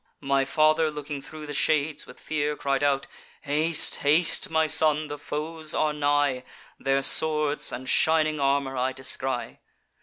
My 0.21 0.45
father, 0.45 0.89
looking 0.89 1.21
thro' 1.21 1.45
the 1.45 1.53
shades, 1.53 2.07
with 2.07 2.19
fear, 2.19 2.55
Cried 2.55 2.83
out: 2.83 3.05
'Haste, 3.43 3.97
haste, 3.97 4.49
my 4.49 4.65
son, 4.65 5.09
the 5.09 5.17
foes 5.19 5.75
are 5.75 5.93
nigh; 5.93 6.43
Their 6.79 7.03
swords 7.03 7.71
and 7.71 7.87
shining 7.87 8.39
armour 8.39 8.75
I 8.75 8.93
descry. 8.93 9.59